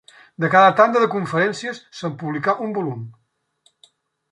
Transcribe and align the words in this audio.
De 0.43 0.47
cada 0.53 0.71
tanda 0.79 1.03
de 1.03 1.09
conferències, 1.15 1.83
se’n 1.99 2.17
publicà 2.23 2.57
un 2.69 2.75
volum. 2.81 3.07